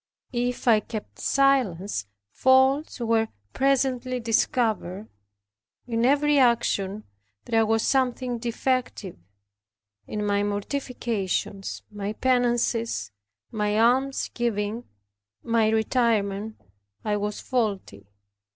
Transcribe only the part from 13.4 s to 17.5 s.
my alms giving, my retirement, I was